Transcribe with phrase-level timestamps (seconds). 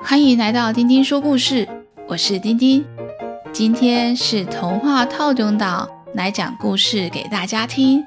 [0.00, 1.68] 欢迎来到丁丁说故事，
[2.06, 2.84] 我是丁丁。
[3.52, 8.04] 今天是童话套中岛来讲故事给大家听。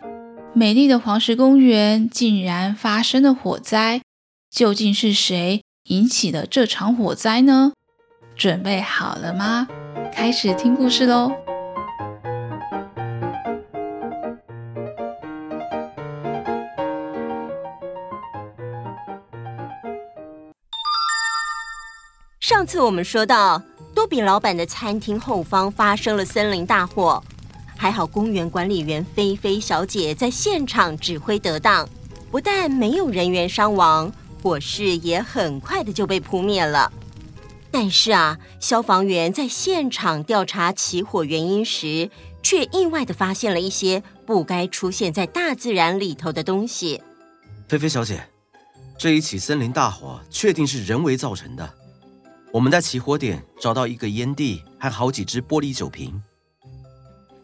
[0.54, 4.02] 美丽的黄石公园竟然发生了火灾，
[4.50, 7.73] 究竟是谁引起的这场火灾呢？
[8.36, 9.68] 准备好了吗？
[10.14, 11.32] 开始听故事喽！
[22.48, 23.62] 上次我们说到，
[23.94, 27.22] 多比老板的餐厅后方发生了森林大火，
[27.76, 31.86] 还好公园管理员菲菲小姐在现场指挥得当，
[32.32, 34.10] 不但没有人员伤亡，
[34.42, 36.90] 火势也很快的就被扑灭了。
[37.70, 42.09] 但是啊，消防员在现场调查起火原因时，
[42.42, 47.04] 却意外的发现了一些不该出现在大自然里头的东西。
[47.68, 48.30] 菲菲小姐，
[48.98, 51.73] 这一起森林大火确定是人为造成的。
[52.52, 56.23] 我们在起火点找到一个烟蒂和好几只玻璃酒瓶。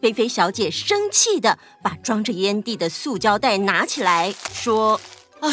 [0.00, 5.00] 菲菲小姐生气的把装着烟蒂的塑胶袋拿起来，说
[5.40, 5.48] ：“啊，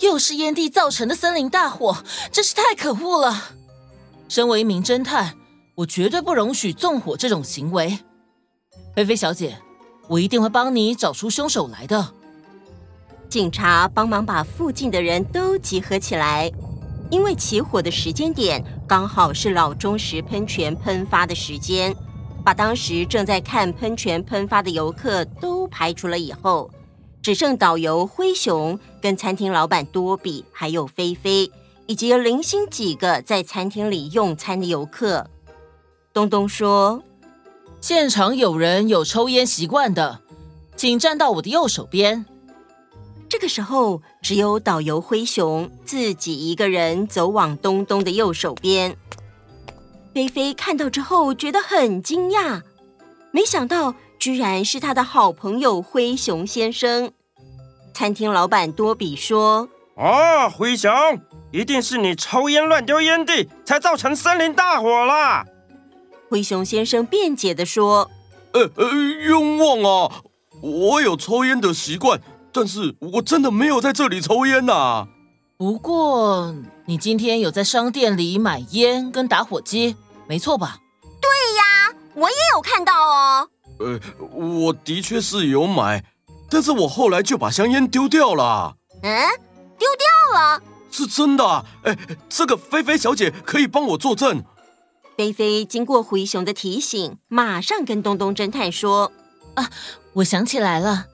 [0.00, 3.52] 又是烟蒂造成的森林大火，真是太可恶了！
[4.28, 5.36] 身为一名侦探，
[5.76, 8.00] 我绝对不容许纵火这种行为。
[8.94, 9.58] 菲菲小姐，
[10.08, 12.14] 我一定会帮你找出凶手来的。”
[13.30, 16.50] 警察帮忙把附近的人都集合起来。
[17.10, 21.94] 因为起火的时间点刚好是老钟石喷泉喷发的时间，
[22.44, 26.70] 把当时正在看喷泉喷发的游客都排除了以后，
[27.20, 31.50] 只剩导游灰熊跟餐厅老板多比还有菲菲，
[31.86, 35.28] 以及零星几个在餐厅里用餐的游客。
[36.12, 37.02] 东东说
[37.80, 40.20] ：“现场有人有抽烟习惯的，
[40.76, 42.24] 请站到我的右手边。”
[43.30, 48.96] 这个时候，只有导游灰熊自己一个人走往东东的右手边。
[50.12, 52.62] 菲菲看到之后觉得很惊讶，
[53.30, 57.12] 没想到居然是他的好朋友灰熊先生。
[57.94, 60.90] 餐厅老板多比说：“啊，灰熊，
[61.52, 65.46] 一定是你抽烟乱丢烟蒂，才造成森林大火啦！”
[66.28, 68.10] 灰熊先生辩解的说
[68.54, 70.22] ：“呃呃，冤枉啊，
[70.60, 72.20] 我有抽烟的习惯。”
[72.52, 75.08] 但是我真的没有在这里抽烟呐、啊。
[75.56, 76.54] 不过
[76.86, 79.96] 你今天有在商店里买烟跟打火机，
[80.26, 80.78] 没错吧？
[81.20, 83.48] 对呀，我也有看到哦。
[83.78, 84.00] 呃，
[84.32, 86.04] 我的确是有买，
[86.48, 88.76] 但是我后来就把香烟丢掉了。
[89.02, 89.28] 嗯，
[89.78, 90.62] 丢掉了？
[90.90, 91.64] 是真的。
[91.82, 91.96] 哎，
[92.28, 94.42] 这个菲菲小姐可以帮我作证。
[95.16, 99.12] 菲菲经过灰熊的提醒，马上跟东东侦探说
[99.54, 99.70] ：“啊，
[100.14, 101.06] 我想起来了。”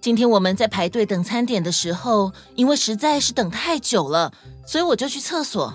[0.00, 4.32] 今天我们在排队等餐点的时候，因为实在是等太久了，
[4.66, 5.74] 所以我就去厕所。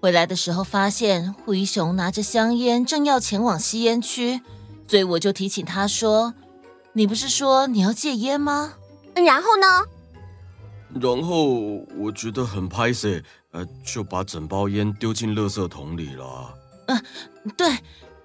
[0.00, 4.40] 回来的时候发现胡一雄拿着香烟，正要前往吸烟区，
[4.88, 6.34] 所以我就提醒他说
[6.92, 8.74] ：“你不是说你要戒烟吗？”
[9.14, 9.84] 然后呢？
[11.00, 11.46] 然后
[11.96, 16.52] 我觉得很拍谢，呃，就把整包烟丢进垃圾桶里了。
[16.86, 17.78] 嗯、呃，对，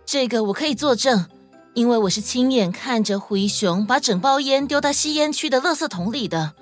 [0.03, 1.26] 这个我可以作证。
[1.74, 6.54] 因为我是亲眼看着灰熊把整包烟丢到吸烟区的垃圾桶里的，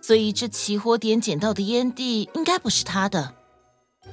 [0.00, 3.34] 所以这起火点捡到的烟蒂应该不是他的。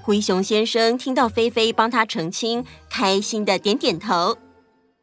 [0.04, 4.38] 灰熊先生听到菲菲帮他澄清，开心的点点头。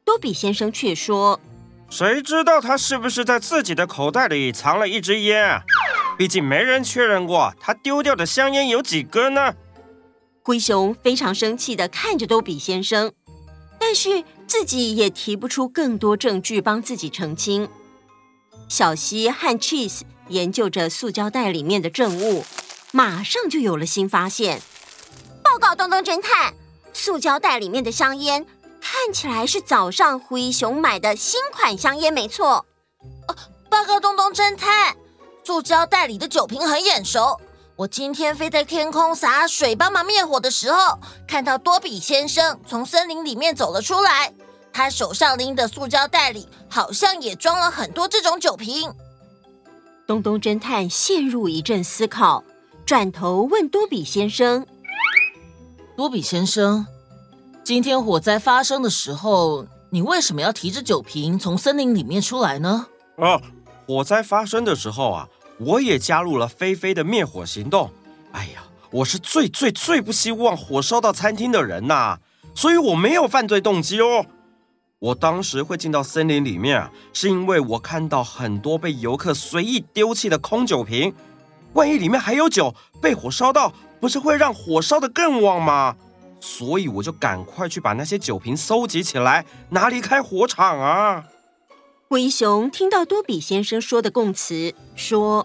[0.05, 1.41] 多比先生却说
[1.91, 5.61] ：“谁知道他是不是在自己的口袋里藏了一支烟？
[6.17, 9.55] 毕竟没人确认过他丢掉的香烟有几根呢。”
[10.45, 13.13] 灰熊非常生气的看着多比先生，
[13.81, 14.23] 但是。
[14.53, 17.71] 自己也提不出更多证据帮自己澄清。
[18.69, 22.45] 小西和 Cheese 研究着塑胶袋里面的证物，
[22.91, 24.61] 马上就有了新发现。
[25.43, 26.53] 报告东东侦探，
[26.93, 28.45] 塑胶袋里面的香烟
[28.79, 32.67] 看起来是早上灰熊买的新款香烟，没错。
[33.29, 33.35] 哦，
[33.71, 34.95] 报告东东侦探，
[35.43, 37.41] 塑胶袋里的酒瓶很眼熟。
[37.75, 44.35] 我今天飞在天空洒水帮忙灭火的时候，看到多比先生从森林里面走了出来。
[44.73, 48.93] 他手上拎的塑胶袋里好像也装了很多这种酒瓶。
[50.07, 52.43] 东东侦探陷入一阵思考，
[52.85, 54.67] 转头问多比先生
[55.97, 56.87] ：“多比先生，
[57.63, 62.87] 今天火灾发生的时候，你为什么要提着酒瓶从森林里面出来呢？”
[63.17, 63.41] 啊，
[63.87, 65.29] 火灾发生的时候啊，
[65.59, 67.91] 我也加入了菲菲的灭火行动。
[68.33, 72.19] 哎呀，我是最最最不希望火烧到餐厅的人呐，
[72.55, 74.27] 所以我没有犯罪动机哦。
[75.03, 81.13] 我当时会进到森林里面啊，是因为我看到很多被游客随意丢弃的空酒瓶，
[81.73, 85.97] 万一里面还有酒，被火烧到，不是会让火烧得更旺吗？
[86.39, 91.25] 所以我就赶快去把那些酒瓶搜集起来，拿离开火场啊。
[92.09, 95.45] 灰熊听到多比先生说的供词，说：“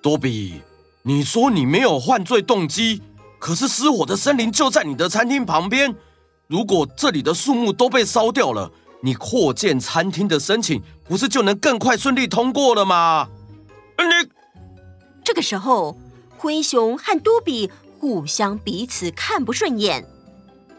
[0.00, 0.60] 多比，
[1.02, 3.02] 你说你没有犯罪动机，
[3.40, 5.92] 可是失火的森林就在你的餐厅旁边，
[6.46, 8.70] 如果这里的树木都被烧掉了。”
[9.02, 13.28] 你扩建餐厅的申请不是就能更快顺利通过了吗？
[13.98, 14.28] 你
[15.24, 15.96] 这个时候，
[16.36, 20.04] 灰熊和多比互相彼此看不顺眼。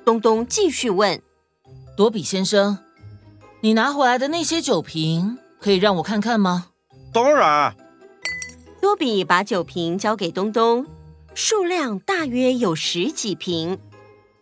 [0.03, 1.21] 东东继续问
[1.95, 2.79] ：“多比先生，
[3.61, 6.67] 你拿回来的那些酒瓶可以让我看看吗
[7.13, 7.75] ？”“当然。”
[8.81, 10.85] 多比把酒瓶交给东东，
[11.33, 13.79] 数量大约有十几瓶。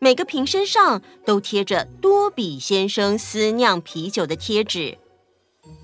[0.04, 4.98] 每个瓶身上都贴着多比先生私酿啤酒的贴纸。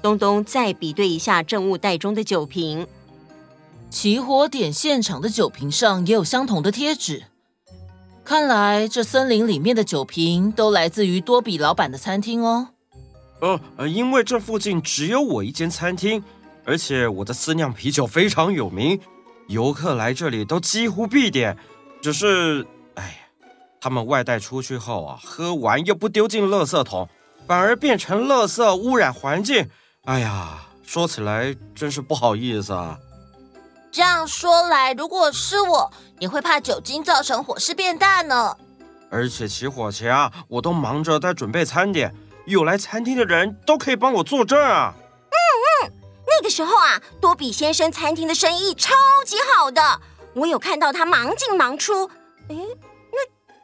[0.01, 2.87] 东东再比对一下证物袋中的酒瓶，
[3.91, 7.25] 起火点现场的酒瓶上也有相同的贴纸。
[8.25, 12.69] 看来这森林里面的酒瓶都来自于多比老板的餐厅哦。
[13.39, 16.23] 呃呃，因为这附近只有我一间餐厅，
[16.65, 18.99] 而且我的私酿啤酒非常有名，
[19.47, 21.55] 游客来这里都几乎必点。
[22.01, 22.76] 只是，哎。
[23.79, 27.07] 他们外带出去后啊，喝完又不丢进垃圾桶，
[27.47, 29.69] 反而变成垃圾污染环境。
[30.05, 32.97] 哎呀，说起来真是不好意思啊。
[33.91, 38.55] 这样说来，如果是我，也会怕酒精造成火势变大呢。
[39.09, 42.13] 而且起火前啊，我都忙着在准备餐点，
[42.45, 44.93] 有来餐厅的人都可以帮我作证啊。
[44.97, 45.37] 嗯
[45.85, 45.91] 嗯，
[46.27, 48.93] 那个时候啊，多比先生餐厅的生意超
[49.25, 50.01] 级好的，
[50.33, 52.09] 我有看到他忙进忙出。
[52.49, 52.55] 哎。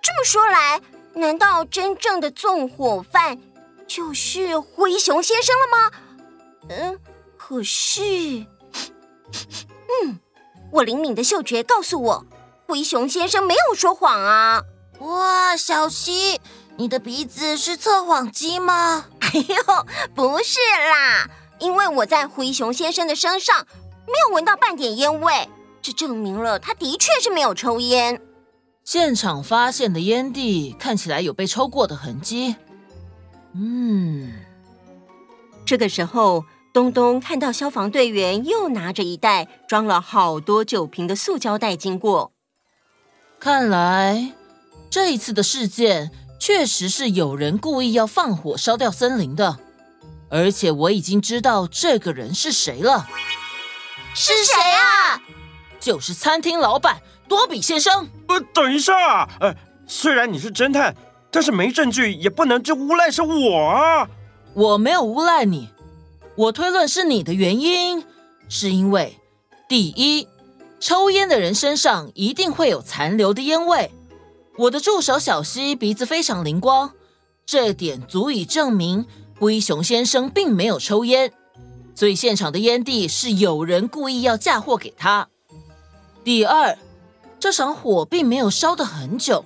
[0.03, 0.81] 这么说来，
[1.13, 3.39] 难道真正的纵火犯
[3.87, 5.91] 就是灰熊先生了吗？
[6.69, 6.99] 嗯，
[7.37, 8.01] 可是，
[10.03, 10.19] 嗯，
[10.73, 12.25] 我灵敏的嗅觉告诉我，
[12.67, 14.63] 灰熊先生没有说谎啊！
[14.99, 16.41] 哇，小希，
[16.75, 19.05] 你的鼻子是测谎机吗？
[19.21, 21.29] 哎呦，不是啦，
[21.59, 23.65] 因为我在灰熊先生的身上
[24.05, 25.47] 没有闻到半点烟味，
[25.81, 28.21] 这证明了他的确是没有抽烟。
[28.83, 32.55] 现场发现的烟蒂看起来有被抽过的痕迹。
[33.53, 34.33] 嗯，
[35.65, 36.43] 这个时候，
[36.73, 42.33] 东东看到消防队员又拿着一袋装了好多酒瓶的塑胶袋经过。
[43.39, 44.33] 看来
[44.89, 49.59] 这一次的事件确实是有人故意要放火烧掉森林的，
[50.29, 53.07] 而且我已经知道这个人是谁了。
[54.13, 55.21] 是谁啊？
[55.79, 57.01] 就是餐厅老板。
[57.27, 59.55] 多比先生，呃，等一下，呃，
[59.87, 60.95] 虽然你是侦探，
[61.31, 64.07] 但是没证据也不能就诬赖是我啊！
[64.53, 65.69] 我没有诬赖你，
[66.35, 68.03] 我推论是你的原因，
[68.47, 69.17] 是因为
[69.67, 70.27] 第一，
[70.79, 73.91] 抽烟的人身上一定会有残留的烟味。
[74.57, 76.91] 我的助手小西鼻子非常灵光，
[77.45, 79.05] 这点足以证明
[79.39, 81.33] 灰熊先生并没有抽烟，
[81.95, 85.29] 所以现场的烟蒂是有人故意要嫁祸给他。
[86.23, 86.77] 第二。
[87.43, 89.43] 这场火并没有烧得很久。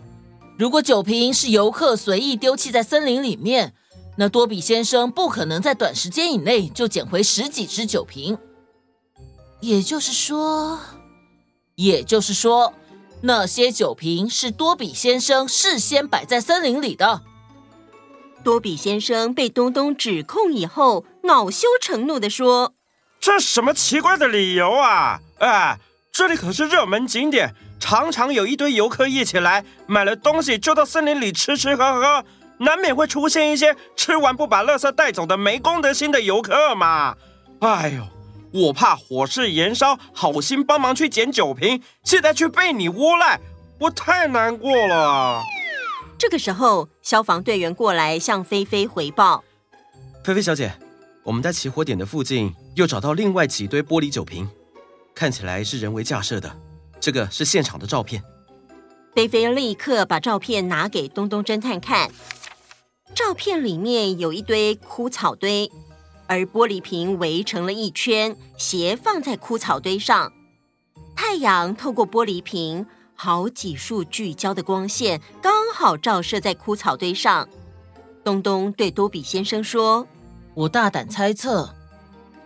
[0.55, 3.73] 如果酒瓶是游客随意丢弃在森林里面，
[4.17, 8.38] 那多比先生不可能在短时间以内就捡回十几只酒瓶。
[9.61, 10.79] 也就是说，
[11.74, 12.72] 也就是说，
[13.22, 17.24] 那些酒瓶是多比先生事先摆在森林里的。
[18.43, 22.75] 多比先生被东东指控以后，恼羞成怒地说
[23.19, 25.19] ：“这什么奇怪的理由啊！
[25.39, 25.79] 哎，
[26.17, 32.25] 这里可是热门景点。”常常有一堆游客一起来买了东西，就到森林里吃吃喝喝，
[32.57, 37.15] 难免会出现一些吃完不把垃圾带走的没公德心的游客嘛。
[37.59, 38.07] 哎呦，
[38.51, 43.39] 我怕火势延烧，好心帮忙去捡酒瓶，现在却被你诬赖，
[43.79, 45.43] 我太难过了。
[46.17, 49.43] 这个时候，消防队员过来向菲菲回报
[50.25, 50.74] ：“菲菲小姐，
[51.21, 54.50] 我们在起火点的附近又找到另外几堆玻璃酒瓶，
[55.17, 56.55] 看起来是人为架设的。”
[57.01, 58.24] 这个是现场的照片。
[59.15, 62.12] 菲菲立刻把照片拿给东东侦探看。
[63.15, 65.71] 照片里面有一堆枯草堆，
[66.27, 70.31] 而玻璃瓶围成了一圈，斜放在枯草堆上。
[71.15, 77.50] 太阳透过玻璃瓶，好几束聚焦的光线刚好照射在枯草堆上。
[78.24, 80.07] 东东对多比先生说
[80.53, 81.74] ：“我大胆猜测，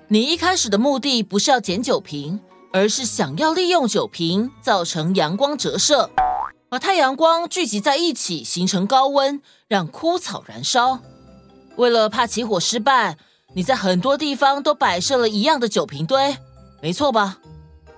[0.07, 2.39] 你一开始的目的不是要捡酒瓶。”
[2.73, 6.09] 而是想要利用酒瓶造成阳光折射，
[6.69, 10.99] 把太阳光聚集在一起，形成高温，让枯草燃烧。
[11.75, 13.17] 为了怕起火失败，
[13.55, 16.37] 你在很多地方都摆设了一样的酒瓶堆，
[16.81, 17.39] 没错吧？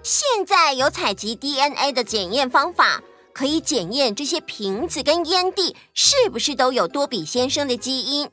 [0.01, 3.01] 现在有采集 DNA 的检验方法，
[3.31, 8.27] 可以检验这些瓶子跟烟蒂是不是都有多比先生的基因。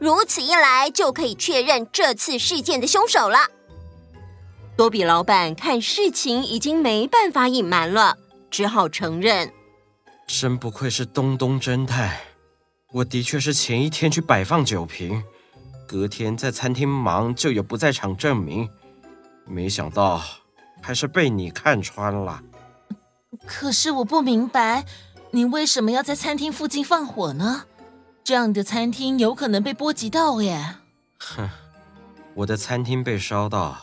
[0.00, 3.38] 如此一来，就可以确认这次事件的凶手了。
[4.76, 8.16] 多比老板看事情已经没办法隐瞒了，
[8.50, 9.52] 只好承认：
[10.26, 12.16] 真不愧是东东侦探，
[12.90, 15.22] 我的确是前一天去摆放酒瓶，
[15.86, 18.68] 隔天在餐厅忙就有不在场证明，
[19.46, 20.20] 没想到
[20.82, 22.42] 还是被你看穿了。
[23.46, 24.84] 可是我不明白，
[25.30, 27.66] 你为什么要在餐厅附近放火呢？
[28.24, 30.76] 这样的餐厅有可能被波及到耶。
[31.18, 31.48] 哼，
[32.34, 33.76] 我的餐厅被烧到，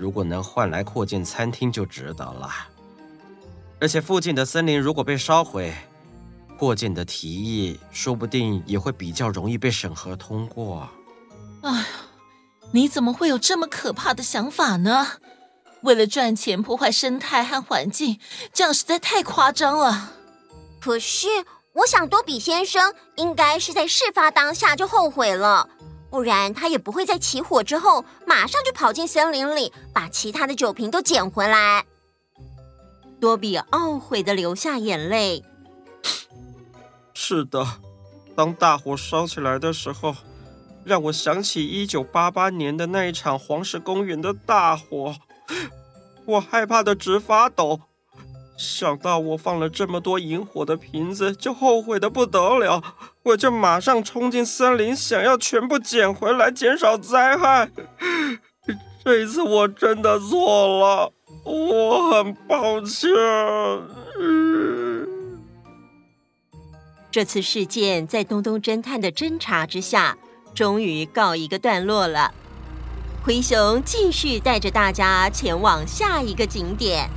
[0.00, 2.50] 如果能换来扩建餐厅就值得了。
[3.78, 5.74] 而且附近的森林如果被烧毁，
[6.58, 10.88] 扩建的提议说不定也会比较容易被审核通过。
[11.60, 11.86] 哎呀，
[12.72, 15.06] 你怎么会有这么可怕的想法呢？
[15.82, 18.18] 为了赚钱破坏生态和环境，
[18.54, 20.12] 这样实在太夸张了。
[20.80, 21.28] 可是。
[21.72, 25.68] 我想多比先生应该是在事发当下就后悔了，
[26.10, 31.86] 不然他也不会在起火之后马上就跑进森林里，把其他的酒瓶都捡回来。
[33.20, 35.44] 多比懊悔的流下眼泪。
[37.14, 37.66] 是的，
[38.34, 40.16] 当大火烧起来的时候，
[40.84, 45.14] 让我想起一九八八年的那一场黄石公园的大火，
[46.24, 47.80] 我害怕的直发抖。
[48.60, 52.82] 想到我放了这么多引火的瓶子，就后悔的不得了。
[53.22, 57.70] 我就马上冲进森林，想要全部捡回来，减少灾害。
[59.02, 61.10] 这一次我真的错了，
[61.42, 63.08] 我很抱歉。
[67.10, 70.18] 这次事件在东东侦探的侦查之下，
[70.54, 72.34] 终于告一个段落了。
[73.24, 77.08] 灰熊继续带着大家前往下一个景点。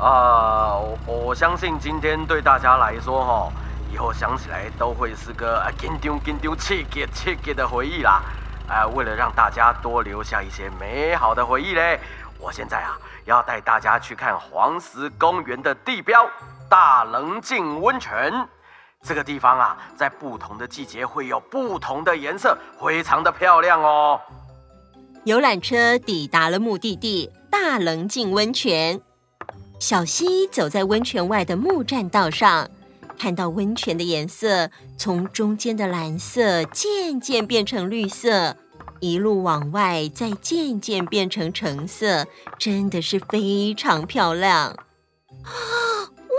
[0.00, 3.52] 啊，我我相信今天对大家来说，哈，
[3.92, 8.22] 以后想起来都会是个啊紧张紧张、刺激刺激的回忆啦。
[8.68, 12.00] 啊，为了让大家多留下一些美好的回忆嘞，
[12.38, 16.26] 我现在啊要带大家去看黄石公园的地标
[16.68, 18.32] 大棱镜温泉。
[19.02, 24.20] 这个地方啊，在不同的季节会有不同的颜色，非常的漂亮哦。
[25.24, 29.00] 游览车抵达了目的地大棱镜温泉。
[29.84, 32.70] 小溪走在温泉外的木栈道上，
[33.18, 38.56] 看到温泉的颜色从中间的蓝色渐渐变成绿色，
[39.00, 42.24] 一路往外再渐渐变成橙色，
[42.58, 44.68] 真的是非常漂亮。
[44.68, 44.78] 啊
[45.52, 46.38] 哇，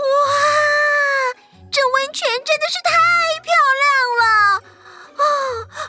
[1.70, 2.90] 这温泉真的是太
[3.44, 3.86] 漂亮
[4.18, 4.26] 了
[5.22, 5.24] 啊！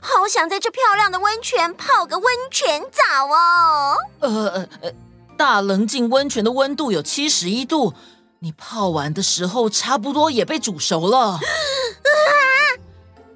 [0.04, 3.98] 好想在这漂亮的温泉泡个温泉澡哦。
[4.20, 4.92] 呃呃。
[5.38, 7.94] 大棱镜温泉的温度有七十一度，
[8.40, 11.40] 你泡完的时候差不多也被煮熟了。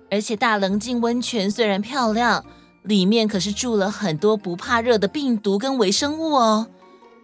[0.09, 2.43] 而且大棱镜温泉虽然漂亮，
[2.83, 6.67] 里面可是住了很多不怕热的病毒跟微生物哦。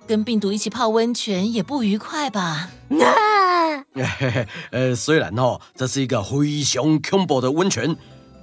[0.07, 2.69] 跟病毒一起泡温泉也不愉快吧？
[4.72, 7.93] 呃，虽然哦，这是一个灰熊 combo 的温泉，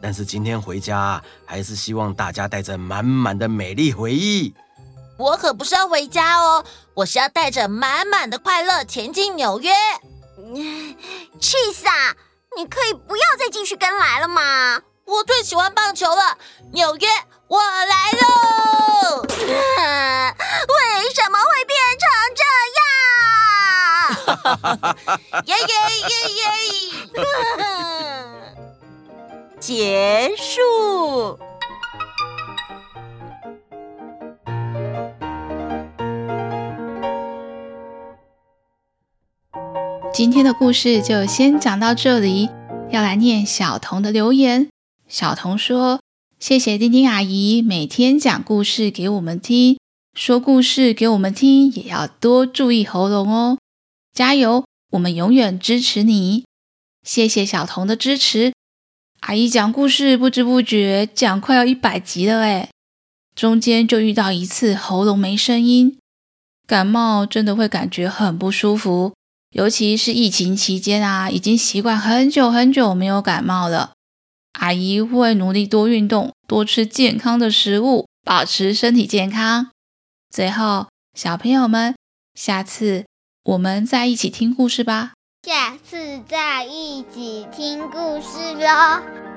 [0.02, 4.52] 但是今天回家还是希望大家带着满满的美丽回忆。
[5.16, 9.72] 我可不是要回家哦，我是要带着满满的快乐前进纽约。
[11.40, 12.14] 起司啊，
[12.56, 14.82] 你可以不要再继续跟来了吗？
[15.06, 16.38] 我最喜欢棒球了，
[16.72, 17.08] 纽约，
[17.48, 19.22] 我来喽！
[19.28, 19.36] 为
[21.14, 22.42] 什么会变成这
[22.74, 22.84] 样？
[25.44, 25.74] 耶 耶
[26.08, 26.42] 耶耶！
[29.60, 31.38] 结束。
[40.14, 42.48] 今天的故事就先讲到这里，
[42.88, 44.68] 要来念小童的留言。
[45.08, 46.00] 小童说
[46.38, 49.76] ：“谢谢丁丁阿姨每天讲故事给我们听，
[50.16, 53.58] 说故事给我们听，也要多注意喉咙哦，
[54.12, 54.64] 加油！
[54.92, 56.44] 我们永远支持你。
[57.02, 58.52] 谢谢小童的支持。
[59.22, 62.68] 阿姨讲故事不知不觉讲快要一百集了诶，
[63.34, 65.98] 中间就遇到一次喉咙没声音，
[66.68, 69.12] 感冒真的会感觉很不舒服。”
[69.54, 73.92] 尤其是疫情期间啊，已经习惯很久很久没有感冒了。
[74.54, 79.70] 阿姨会努力多运动，多吃健康的食物，保持身体健康。
[80.28, 81.94] 最后，小朋友们，
[82.34, 83.04] 下次
[83.44, 85.12] 我们再一起听故事吧。
[85.46, 89.33] 下次再一起听故事喽。